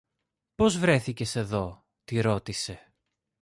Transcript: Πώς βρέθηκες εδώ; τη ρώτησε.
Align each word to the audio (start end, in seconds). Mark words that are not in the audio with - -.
Πώς 0.55 0.77
βρέθηκες 0.77 1.35
εδώ; 1.35 1.85
τη 2.03 2.19
ρώτησε. 2.19 2.93